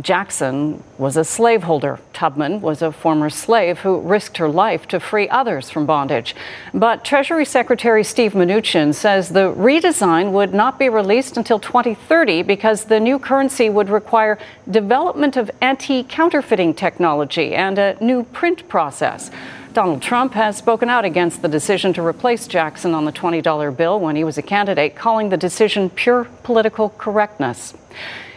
[0.00, 2.00] Jackson was a slaveholder.
[2.12, 6.34] Tubman was a former slave who risked her life to free others from bondage.
[6.74, 12.84] But Treasury Secretary Steve Mnuchin says the redesign would not be released until 2030 because
[12.84, 14.38] the new currency would require
[14.70, 19.30] development of anti counterfeiting technology and a new print process.
[19.72, 24.00] Donald Trump has spoken out against the decision to replace Jackson on the $20 bill
[24.00, 27.74] when he was a candidate, calling the decision pure political correctness.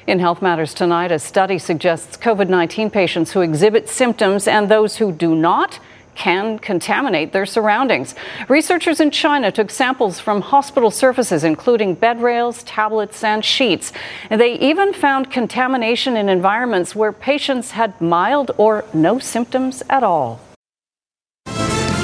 [0.10, 4.96] In Health Matters tonight, a study suggests COVID 19 patients who exhibit symptoms and those
[4.96, 5.80] who do not
[6.16, 8.16] can contaminate their surroundings.
[8.48, 13.94] Researchers in China took samples from hospital surfaces, including bed rails, tablets, and sheets.
[14.32, 20.02] And they even found contamination in environments where patients had mild or no symptoms at
[20.02, 20.40] all.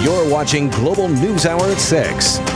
[0.02, 2.55] You're watching Global News Hour at 6.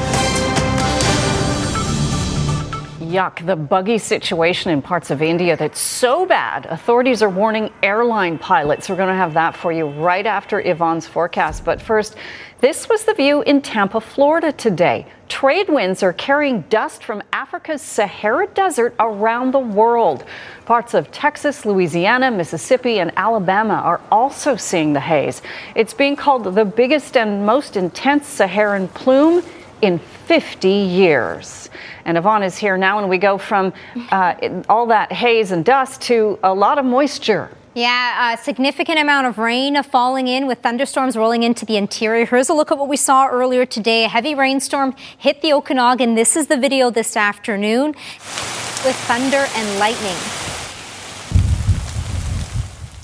[3.09, 6.67] Yuck, the buggy situation in parts of India that's so bad.
[6.67, 8.87] Authorities are warning airline pilots.
[8.87, 11.65] We're going to have that for you right after Yvonne's forecast.
[11.65, 12.15] But first,
[12.59, 15.07] this was the view in Tampa, Florida today.
[15.27, 20.23] Trade winds are carrying dust from Africa's Sahara Desert around the world.
[20.65, 25.41] Parts of Texas, Louisiana, Mississippi, and Alabama are also seeing the haze.
[25.73, 29.41] It's being called the biggest and most intense Saharan plume
[29.81, 31.69] in 50 years.
[32.09, 33.71] And Yvonne is here now, and we go from
[34.11, 37.51] uh, all that haze and dust to a lot of moisture.
[37.75, 42.25] Yeah, a significant amount of rain falling in with thunderstorms rolling into the interior.
[42.25, 44.05] Here's a look at what we saw earlier today.
[44.05, 46.15] A heavy rainstorm hit the Okanagan.
[46.15, 50.58] This is the video this afternoon with thunder and lightning.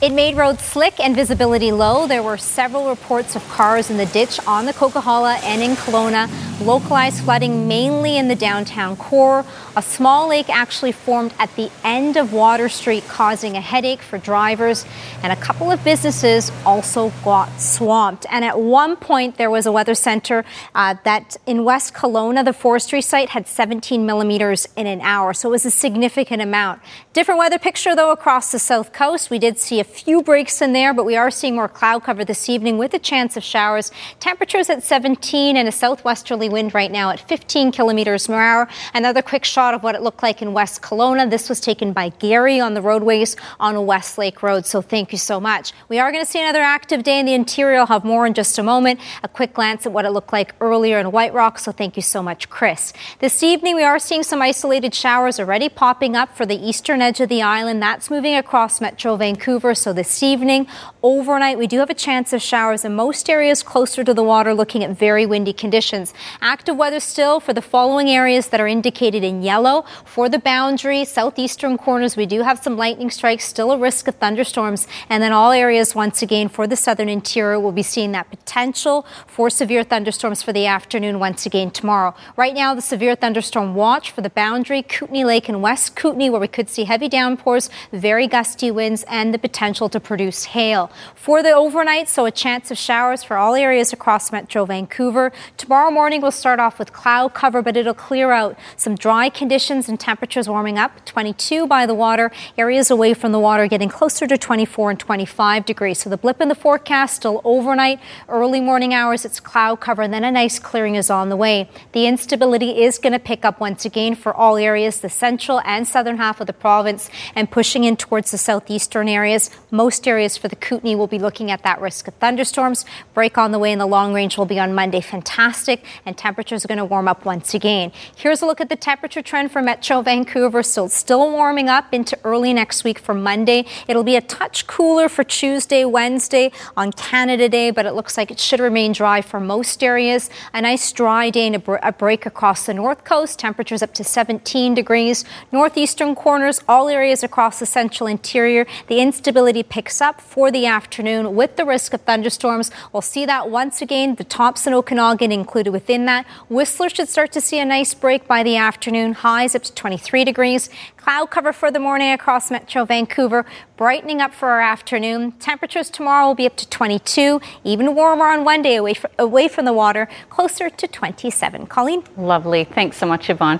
[0.06, 2.06] It made roads slick and visibility low.
[2.06, 6.30] There were several reports of cars in the ditch on the Coquihalla and in Kelowna.
[6.64, 9.44] Localized flooding mainly in the downtown core.
[9.76, 14.20] A small lake actually formed at the end of Water Street, causing a headache for
[14.20, 14.86] drivers.
[15.24, 18.28] And a couple of businesses also got swamped.
[18.30, 22.54] And at one point, there was a weather center uh, that in West Kelowna, the
[22.54, 25.34] forestry site had 17 millimeters in an hour.
[25.34, 26.80] So it was a significant amount.
[27.12, 29.32] Different weather picture, though, across the south coast.
[29.32, 32.26] We did see a few breaks in there, but we are seeing more cloud cover
[32.26, 33.92] this evening with a chance of showers.
[34.20, 38.68] Temperatures at 17 and a southwesterly wind right now at 15 kilometers per hour.
[38.94, 41.30] Another quick shot of what it looked like in West Kelowna.
[41.30, 44.66] This was taken by Gary on the roadways on Westlake Road.
[44.66, 45.72] So thank you so much.
[45.88, 47.80] We are going to see another active day in the interior.
[47.80, 49.00] I'll have more in just a moment.
[49.24, 51.60] A quick glance at what it looked like earlier in White Rock.
[51.60, 52.92] So thank you so much, Chris.
[53.20, 57.22] This evening, we are seeing some isolated showers already popping up for the eastern edge
[57.22, 57.82] of the island.
[57.82, 59.75] That's moving across Metro Vancouver.
[59.76, 60.68] So this evening,
[61.06, 64.54] overnight, we do have a chance of showers in most areas closer to the water,
[64.54, 66.14] looking at very windy conditions.
[66.42, 69.86] Active weather still for the following areas that are indicated in yellow.
[70.04, 74.16] For the boundary, southeastern corners, we do have some lightning strikes, still a risk of
[74.16, 74.88] thunderstorms.
[75.08, 79.06] And then all areas, once again, for the southern interior, we'll be seeing that potential
[79.28, 82.16] for severe thunderstorms for the afternoon once again tomorrow.
[82.36, 86.42] Right now, the severe thunderstorm watch for the boundary, Kootenay Lake and West Kootenay, where
[86.42, 90.92] we could see heavy downpours, very gusty winds, and the potential potential to produce hail.
[91.16, 95.32] For the overnight, so a chance of showers for all areas across Metro Vancouver.
[95.58, 98.58] Tomorrow morning we'll start off with cloud cover, but it'll clear out.
[98.78, 101.04] Some dry conditions and temperatures warming up.
[101.06, 102.32] 22 by the water.
[102.58, 106.00] Areas away from the water getting closer to 24 and 25 degrees.
[106.00, 108.00] So the blip in the forecast still overnight.
[108.30, 111.70] Early morning hours, it's cloud cover, and then a nice clearing is on the way.
[111.94, 115.88] The instability is going to pick up once again for all areas, the central and
[115.88, 119.50] southern half of the province, and pushing in towards the southeastern areas.
[119.72, 122.86] Most areas for the Kootenay will be looking at that risk of thunderstorms.
[123.16, 125.02] Break on the way in the long range will be on Monday.
[125.02, 127.94] Fantastic, and temperatures are going to warm up once again.
[128.16, 130.62] Here's a look at the temperature trend for Metro Vancouver.
[130.62, 133.66] So still warming up into early next week for Monday.
[133.88, 138.30] It'll be a touch cooler for Tuesday, Wednesday on Canada Day, but it looks like
[138.30, 140.30] it should remain dry for most areas.
[140.54, 143.40] A nice dry day and a break across the north coast.
[143.40, 145.24] Temperatures up to 17 degrees.
[145.52, 148.66] Northeastern corners, all areas across the central interior.
[148.88, 152.70] The instability picks up for the afternoon with the risk of thunderstorms.
[152.92, 154.16] We'll see that once again.
[154.16, 156.26] The Thompson Okanagan included within that.
[156.50, 159.14] Whistler should start to see a nice break by the afternoon.
[159.14, 160.70] Highs up to 23 degrees.
[160.98, 163.46] Cloud cover for the morning across Metro Vancouver,
[163.78, 165.32] brightening up for our afternoon.
[165.34, 169.74] Temperatures tomorrow will be up to 22, even warmer on Monday away, away from the
[169.74, 171.68] water, closer to 27.
[171.68, 172.04] Colleen?
[172.18, 172.66] Lovely.
[172.66, 173.60] Thanks so much, Yvonne.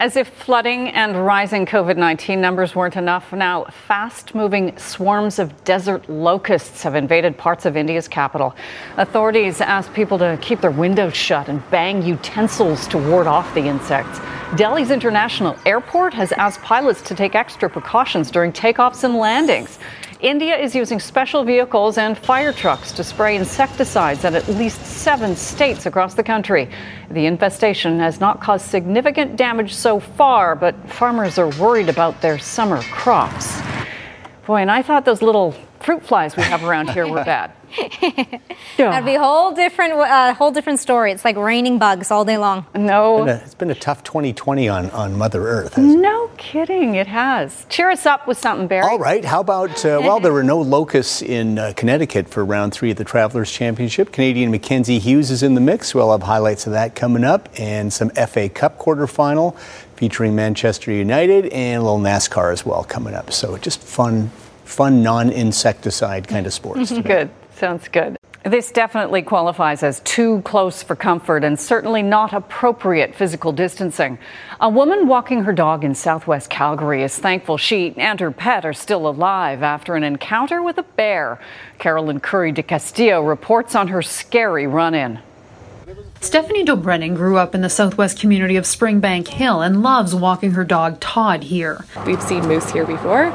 [0.00, 5.64] As if flooding and rising COVID 19 numbers weren't enough, now fast moving swarms of
[5.64, 8.54] desert locusts have invaded parts of India's capital.
[8.96, 13.62] Authorities ask people to keep their windows shut and bang utensils to ward off the
[13.62, 14.20] insects.
[14.54, 19.80] Delhi's International Airport has asked pilots to take extra precautions during takeoffs and landings.
[20.20, 25.36] India is using special vehicles and fire trucks to spray insecticides in at least seven
[25.36, 26.68] states across the country.
[27.08, 32.36] The infestation has not caused significant damage so far, but farmers are worried about their
[32.36, 33.60] summer crops.
[34.48, 37.52] Boy, and I thought those little fruit flies we have around here were bad.
[38.78, 41.12] That'd be a whole different, uh, whole different story.
[41.12, 42.64] It's like raining bugs all day long.
[42.74, 45.76] No, It's been a, it's been a tough 2020 on, on Mother Earth.
[45.76, 47.66] no kidding, it has.
[47.68, 48.84] Cheer us up with something, Barry.
[48.84, 49.22] All right.
[49.22, 52.96] How about, uh, well, there were no locusts in uh, Connecticut for round three of
[52.96, 54.12] the Travelers Championship.
[54.12, 55.94] Canadian Mackenzie Hughes is in the mix.
[55.94, 59.58] We'll have highlights of that coming up and some FA Cup quarterfinal
[59.98, 63.32] featuring Manchester United and a little NASCAR as well coming up.
[63.32, 64.28] So just fun,
[64.64, 66.92] fun non insecticide kind of sports.
[67.02, 67.30] Good.
[67.56, 68.16] Sounds good.
[68.44, 74.16] This definitely qualifies as too close for comfort and certainly not appropriate physical distancing.
[74.60, 78.72] A woman walking her dog in southwest Calgary is thankful she and her pet are
[78.72, 81.40] still alive after an encounter with a bear.
[81.80, 85.18] Carolyn Kury de Castillo reports on her scary run in.
[86.20, 90.64] Stephanie Dobrenning grew up in the southwest community of Springbank Hill and loves walking her
[90.64, 91.84] dog Todd here.
[92.04, 93.26] We've seen moose here before,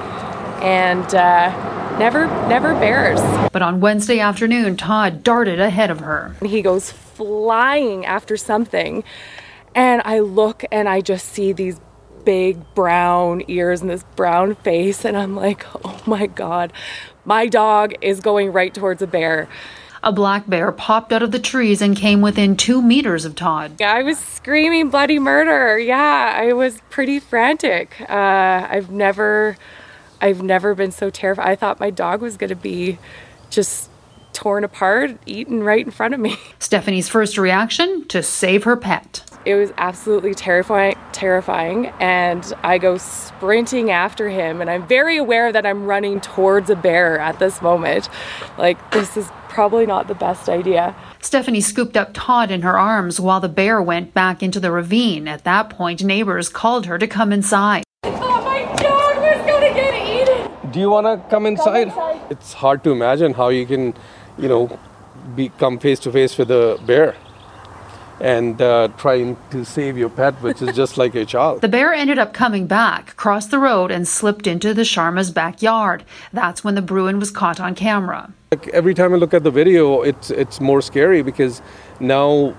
[0.62, 3.22] and uh, never, never bears.
[3.52, 6.36] But on Wednesday afternoon, Todd darted ahead of her.
[6.46, 9.04] He goes flying after something,
[9.74, 11.80] and I look and I just see these
[12.26, 16.74] big brown ears and this brown face, and I'm like, oh my god,
[17.24, 19.48] my dog is going right towards a bear.
[20.04, 23.78] A black bear popped out of the trees and came within two meters of Todd.
[23.80, 25.80] Yeah, I was screaming bloody murder.
[25.80, 27.96] Yeah, I was pretty frantic.
[28.02, 29.56] Uh, I've never,
[30.20, 31.48] I've never been so terrified.
[31.48, 33.00] I thought my dog was going to be
[33.50, 33.90] just
[34.34, 36.36] torn apart, eaten right in front of me.
[36.60, 39.24] Stephanie's first reaction to save her pet.
[39.46, 45.52] It was absolutely terrifying, terrifying, and I go sprinting after him, and I'm very aware
[45.52, 48.10] that I'm running towards a bear at this moment.
[48.58, 50.96] Like this is probably not the best idea.
[51.22, 55.28] Stephanie scooped up Todd in her arms while the bear went back into the ravine.
[55.28, 57.84] At that point, neighbors called her to come inside.
[58.04, 60.72] I thought my dog was gonna get eaten.
[60.72, 61.94] Do you want to come inside?
[62.32, 63.94] It's hard to imagine how you can,
[64.38, 64.80] you know,
[65.36, 67.16] be come face to face with a bear
[68.20, 71.62] and uh, trying to save your pet, which is just like a child.
[71.62, 76.04] The bear ended up coming back, crossed the road, and slipped into the Sharma's backyard.
[76.32, 78.34] That's when the Bruin was caught on camera.
[78.54, 81.60] Like every time I look at the video, it's it's more scary because
[82.00, 82.56] now,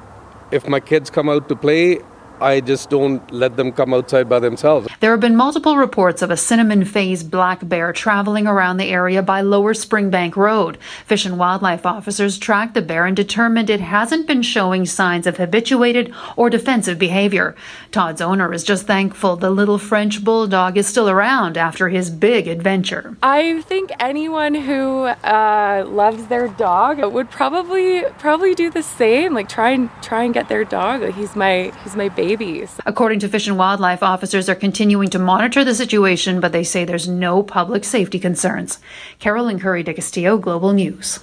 [0.50, 2.00] if my kids come out to play,
[2.40, 4.88] I just don't let them come outside by themselves.
[5.00, 9.22] There have been multiple reports of a cinnamon phased black bear traveling around the area
[9.22, 10.78] by Lower Springbank Road.
[11.06, 15.36] Fish and wildlife officers tracked the bear and determined it hasn't been showing signs of
[15.36, 17.54] habituated or defensive behavior.
[17.90, 22.48] Todd's owner is just thankful the little French bulldog is still around after his big
[22.48, 23.16] adventure.
[23.22, 29.34] I think anyone who uh, loves their dog would probably probably do the same.
[29.34, 31.14] Like try and try and get their dog.
[31.14, 32.33] He's my he's my baby.
[32.36, 32.80] Babies.
[32.84, 36.84] According to Fish and Wildlife, officers are continuing to monitor the situation, but they say
[36.84, 38.80] there's no public safety concerns.
[39.20, 41.20] Carolyn Kury de Castillo, Global News.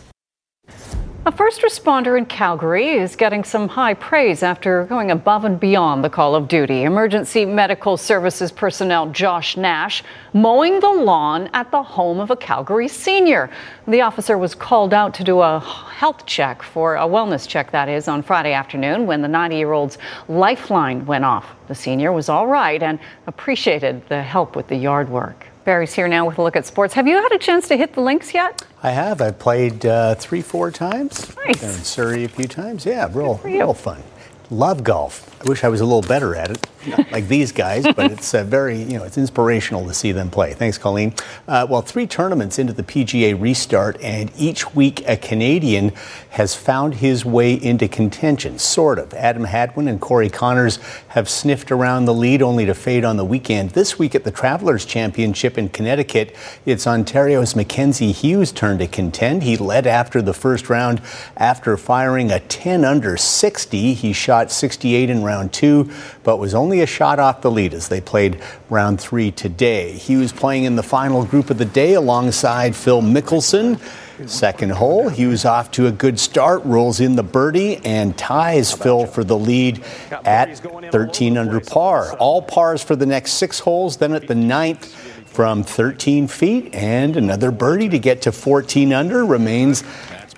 [1.23, 6.03] A first responder in Calgary is getting some high praise after going above and beyond
[6.03, 6.81] the call of duty.
[6.81, 10.01] Emergency medical services personnel Josh Nash
[10.33, 13.51] mowing the lawn at the home of a Calgary senior.
[13.87, 17.87] The officer was called out to do a health check for a wellness check, that
[17.87, 21.45] is, on Friday afternoon when the 90 year old's lifeline went off.
[21.67, 22.97] The senior was all right and
[23.27, 25.50] appreciated the help with the yard work.
[25.63, 26.93] Barry's here now with a look at sports.
[26.95, 28.63] Have you had a chance to hit the links yet?
[28.81, 29.21] I have.
[29.21, 31.35] I've played uh, three, four times.
[31.45, 31.61] Nice.
[31.61, 32.85] In Surrey a few times.
[32.85, 34.01] Yeah, real, real fun.
[34.49, 35.39] Love golf.
[35.41, 36.67] I wish I was a little better at it,
[37.11, 40.53] like these guys, but it's uh, very, you know, it's inspirational to see them play.
[40.53, 41.13] Thanks, Colleen.
[41.47, 45.89] Uh, well, three tournaments into the PGA restart, and each week a Canadian
[46.31, 49.13] has found his way into contention, sort of.
[49.13, 50.79] Adam Hadwin and Corey Conners
[51.09, 53.71] have sniffed around the lead only to fade on the weekend.
[53.71, 59.43] This week at the Travelers Championship in Connecticut, it's Ontario's Mackenzie Hughes' turn to contend.
[59.43, 61.01] He led after the first round
[61.37, 63.93] after firing a 10 under 60.
[63.93, 65.91] He shot 68 in round two,
[66.23, 69.93] but was only a shot off the lead as they played round three today.
[69.93, 73.79] He was playing in the final group of the day alongside Phil Mickelson.
[74.27, 79.07] Second hole, Hughes off to a good start, rolls in the birdie and ties Phil
[79.07, 79.83] for the lead
[80.23, 80.59] at
[80.91, 82.15] 13 under par.
[82.17, 83.97] All pars for the next six holes.
[83.97, 84.95] Then at the ninth,
[85.31, 89.81] from 13 feet and another birdie to get to 14 under remains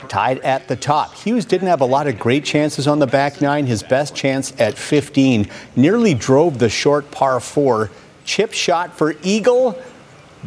[0.09, 1.13] tied at the top.
[1.15, 3.65] Hughes didn't have a lot of great chances on the back nine.
[3.65, 7.91] His best chance at 15 nearly drove the short par four.
[8.25, 9.81] Chip shot for Eagle,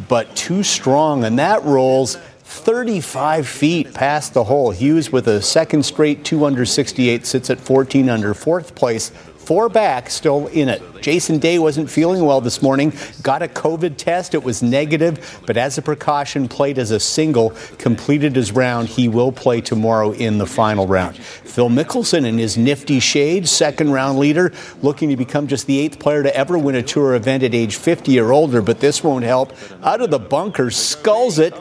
[0.07, 4.71] but too strong, and that rolls 35 feet past the hole.
[4.71, 9.11] Hughes with a second straight 2 under 68 sits at 14 under fourth place.
[9.47, 10.81] Four back, still in it.
[10.99, 12.91] Jason Day wasn't feeling well this morning.
[13.23, 14.33] Got a COVID test.
[14.33, 18.89] It was negative, but as a precaution, played as a single, completed his round.
[18.89, 21.15] He will play tomorrow in the final round.
[21.15, 25.97] Phil Mickelson in his nifty shade, second round leader, looking to become just the eighth
[25.97, 29.23] player to ever win a tour event at age 50 or older, but this won't
[29.23, 29.53] help.
[29.81, 31.53] Out of the bunker, sculls it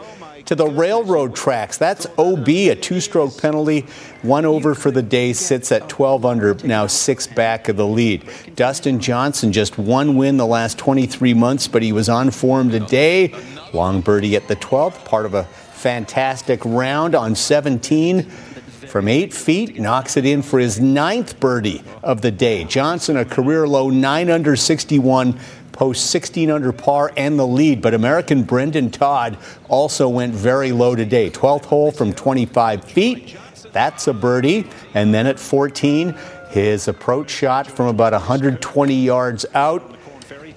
[0.47, 1.77] to the railroad tracks.
[1.77, 3.81] That's OB, a two stroke penalty.
[4.23, 8.29] One over for the day, sits at 12 under, now six back of the lead.
[8.55, 13.35] Dustin Johnson, just one win the last 23 months, but he was on form today.
[13.73, 19.79] Long birdie at the 12th, part of a fantastic round on 17 from eight feet,
[19.79, 22.65] knocks it in for his ninth birdie of the day.
[22.65, 25.39] Johnson, a career low, nine under 61,
[25.77, 27.81] posts 16 under par and the lead.
[27.81, 31.31] But American Brendon Todd also went very low today.
[31.31, 33.37] 12th hole from 25 feet.
[33.73, 34.67] That's a birdie.
[34.95, 36.17] And then at 14,
[36.49, 39.95] his approach shot from about 120 yards out.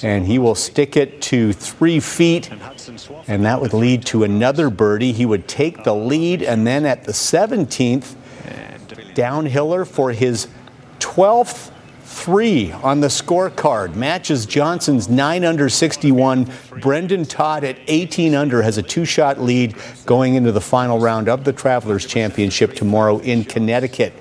[0.01, 2.49] And he will stick it to three feet,
[3.28, 5.11] and that would lead to another birdie.
[5.11, 8.15] He would take the lead, and then at the 17th,
[9.13, 10.47] downhiller for his
[10.99, 11.72] 12th
[12.20, 13.95] three on the scorecard.
[13.95, 16.51] Matches Johnson's 9 under 61.
[16.82, 19.74] Brendon Todd at 18 under has a two shot lead
[20.05, 24.13] going into the final round of the Travelers Championship tomorrow in Connecticut.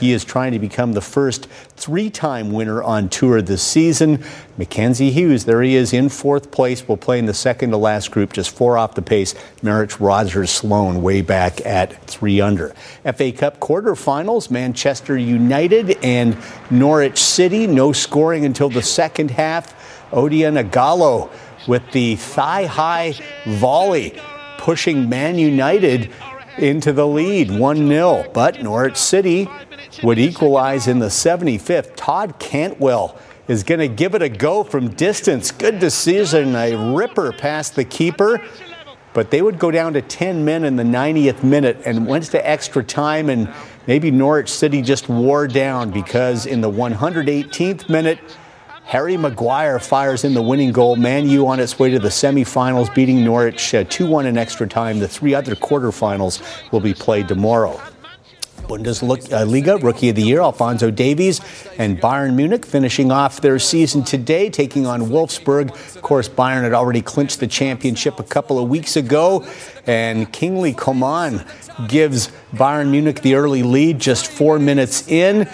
[0.00, 1.46] He is trying to become the first
[1.76, 4.24] three time winner on tour this season.
[4.56, 8.10] Mackenzie Hughes, there he is in fourth place, will play in the second to last
[8.10, 9.34] group, just four off the pace.
[9.62, 12.70] Merritt's Roger Sloan way back at three under.
[13.04, 16.36] FA Cup quarterfinals, Manchester United and
[16.70, 17.66] Norwich City.
[17.66, 19.76] No scoring until the second half.
[20.12, 21.30] Odion Ighalo
[21.68, 23.14] with the thigh high
[23.46, 24.18] volley,
[24.58, 26.10] pushing Man United
[26.60, 28.30] into the lead 1 0.
[28.32, 29.48] But Norwich City
[30.02, 31.96] would equalize in the 75th.
[31.96, 35.50] Todd Cantwell is going to give it a go from distance.
[35.50, 38.40] Good decision, a ripper past the keeper.
[39.12, 42.48] But they would go down to 10 men in the 90th minute and went to
[42.48, 43.52] extra time, and
[43.88, 48.20] maybe Norwich City just wore down because in the 118th minute,
[48.90, 50.96] Harry Maguire fires in the winning goal.
[50.96, 54.66] Man U on its way to the semifinals, beating Norwich uh, 2 1 in extra
[54.66, 54.98] time.
[54.98, 57.80] The three other quarterfinals will be played tomorrow.
[58.62, 61.40] Bundesliga Rookie of the Year Alphonso Davies
[61.78, 65.70] and Bayern Munich finishing off their season today, taking on Wolfsburg.
[65.94, 69.46] Of course, Bayern had already clinched the championship a couple of weeks ago,
[69.86, 71.44] and Kingsley Coman
[71.86, 75.48] gives Bayern Munich the early lead just four minutes in.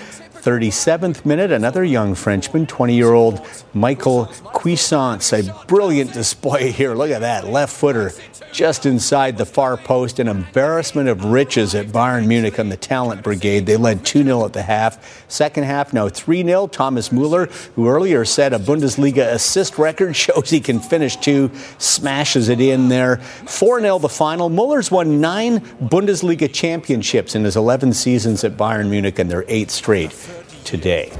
[0.47, 3.45] 37th minute, another young Frenchman, 20 year old
[3.75, 5.33] Michael Cuisance.
[5.33, 6.95] A brilliant display here.
[6.95, 7.49] Look at that.
[7.49, 8.13] Left footer
[8.57, 10.19] just inside the far post.
[10.19, 13.67] An embarrassment of riches at Bayern Munich on the talent brigade.
[13.67, 15.29] They led 2 0 at the half.
[15.29, 16.67] Second half, now 3 0.
[16.69, 22.49] Thomas Muller, who earlier set a Bundesliga assist record, shows he can finish two, smashes
[22.49, 23.19] it in there.
[23.19, 24.49] 4 0 the final.
[24.49, 29.71] Muller's won nine Bundesliga championships in his 11 seasons at Bayern Munich and their eighth
[29.71, 30.13] straight
[30.67, 31.11] today.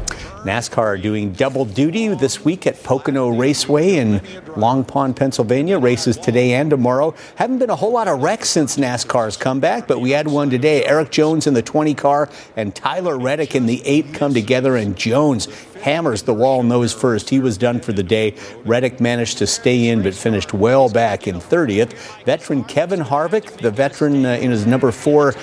[0.47, 4.21] NASCAR are doing double duty this week at Pocono Raceway in
[4.57, 5.79] Long Pond, Pennsylvania.
[5.79, 7.15] Races today and tomorrow.
[7.35, 10.85] Haven't been a whole lot of wrecks since NASCAR's comeback, but we had one today.
[10.85, 14.97] Erik Jones in the 20 car and Tyler Reddick in the 8 come together, and
[14.97, 15.49] Jones
[15.81, 17.29] hammers the wall nose first.
[17.29, 18.35] He was done for the day.
[18.65, 21.93] Reddick managed to stay in, but finished well back in 30th.
[22.25, 25.35] Veteran Kevin Harvick, the veteran uh, in his number four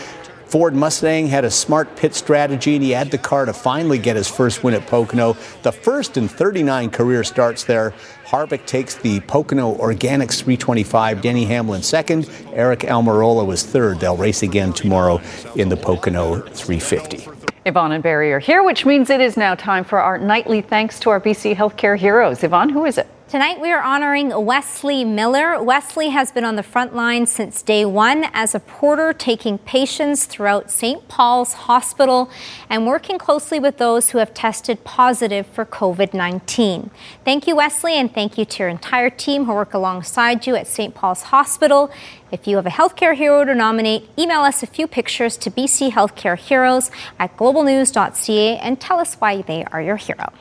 [0.54, 4.16] Ford Mustang had a smart pit strategy and he had the car to finally get
[4.16, 5.36] his first win at Pocono.
[5.64, 7.92] The first in 39 career starts there.
[8.28, 11.24] Harvick takes the Pocono Organics 325.
[11.24, 12.26] Denny Hamlin second.
[12.54, 14.00] Aric Almirola was third.
[14.00, 15.20] They'll race again tomorrow
[15.56, 17.28] in the Pocono 350.
[17.66, 21.00] Yvonne and Barry are here, which means it is now time for our nightly thanks
[21.00, 22.44] to our BC healthcare heroes.
[22.44, 23.08] Yvonne, who is it?
[23.34, 25.60] Tonight we are honoring Wesley Miller.
[25.60, 30.26] Wesley has been on the front line since day one as a porter, taking patients
[30.26, 31.08] throughout St.
[31.08, 32.30] Paul's Hospital
[32.70, 36.92] and working closely with those who have tested positive for COVID 19.
[37.26, 40.68] Thank you, Wesley, and thank you to your entire team who work alongside you at
[40.68, 40.94] St.
[40.94, 41.90] Paul's Hospital.
[42.32, 45.90] If you have a healthcare hero to nominate, email us a few pictures to BC
[45.90, 50.32] Healthcare Heroes at globalnews.ca and tell us why they are your hero.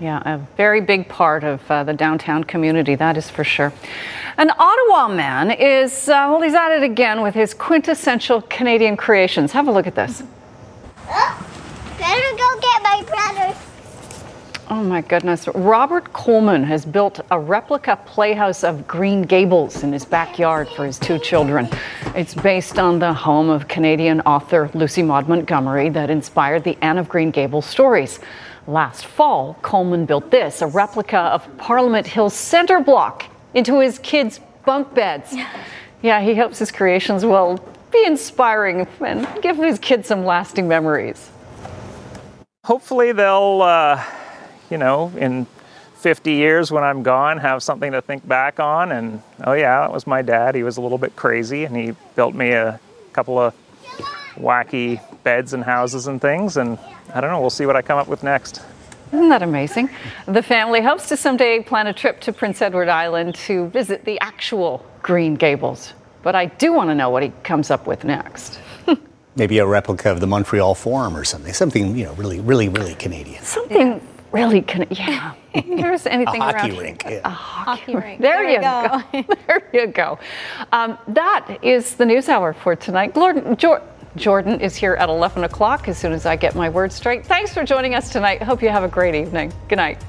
[0.00, 3.72] Yeah, a very big part of uh, the downtown community, that is for sure.
[4.36, 9.52] An Ottawa man is, uh, well, he's at it again with his quintessential Canadian creations.
[9.52, 10.24] Have a look at this.
[11.08, 11.46] Oh,
[11.98, 13.58] better go get my brother.
[14.70, 15.46] Oh my goodness.
[15.54, 20.98] Robert Coleman has built a replica playhouse of Green Gables in his backyard for his
[20.98, 21.68] two children.
[22.16, 26.98] It's based on the home of Canadian author Lucy Maud Montgomery that inspired the Anne
[26.98, 28.18] of Green Gables stories.
[28.66, 34.40] Last fall, Coleman built this, a replica of Parliament Hill's center block, into his kids'
[34.64, 35.34] bunk beds.
[36.02, 37.58] Yeah, he hopes his creations will
[37.92, 41.30] be inspiring and give his kids some lasting memories.
[42.64, 44.02] Hopefully, they'll, uh,
[44.70, 45.46] you know, in
[45.96, 48.92] 50 years when I'm gone, have something to think back on.
[48.92, 50.54] And oh, yeah, that was my dad.
[50.54, 52.80] He was a little bit crazy and he built me a
[53.12, 53.54] couple of
[54.34, 56.56] wacky beds and houses and things.
[56.56, 56.78] And
[57.14, 58.60] I don't know, we'll see what I come up with next.
[59.12, 59.88] Isn't that amazing?
[60.26, 64.18] The family hopes to someday plan a trip to Prince Edward Island to visit the
[64.20, 65.94] actual Green Gables.
[66.22, 68.58] But I do want to know what he comes up with next.
[69.36, 71.52] Maybe a replica of the Montreal Forum or something.
[71.52, 73.44] Something, you know, really, really, really Canadian.
[73.44, 74.00] Something
[74.32, 75.34] really can yeah.
[75.54, 77.04] There's anything a hockey around rink.
[77.06, 77.20] Yeah.
[77.24, 78.20] A hockey, rink.
[78.20, 79.02] There, There you go.
[79.12, 79.34] go.
[79.46, 80.18] there you go.
[80.72, 83.14] Um, that is the news hour for tonight.
[83.14, 83.82] Gordon, Jor-
[84.16, 87.26] Jordan is here at 11 o'clock as soon as I get my words straight.
[87.26, 88.42] Thanks for joining us tonight.
[88.42, 89.52] Hope you have a great evening.
[89.68, 90.00] Good night.